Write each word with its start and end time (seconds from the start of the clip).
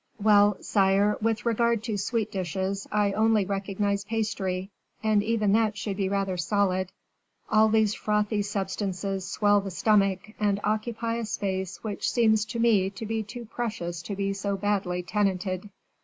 "Will, 0.19 0.57
sire, 0.61 1.15
with 1.21 1.45
regard 1.45 1.83
to 1.83 1.95
sweet 1.95 2.31
dishes 2.31 2.87
I 2.91 3.11
only 3.11 3.45
recognize 3.45 4.03
pastry, 4.03 4.71
and 5.03 5.21
even 5.21 5.51
that 5.53 5.77
should 5.77 5.95
be 5.97 6.09
rather 6.09 6.37
solid; 6.37 6.91
all 7.51 7.69
these 7.69 7.93
frothy 7.93 8.41
substances 8.41 9.29
swell 9.29 9.61
the 9.61 9.69
stomach, 9.69 10.31
and 10.39 10.59
occupy 10.63 11.17
a 11.17 11.25
space 11.27 11.83
which 11.83 12.11
seems 12.11 12.45
to 12.45 12.59
me 12.59 12.89
to 12.89 13.05
be 13.05 13.21
too 13.21 13.45
precious 13.45 14.01
to 14.01 14.15
be 14.15 14.33
so 14.33 14.57
badly 14.57 15.03
tenanted." 15.03 15.69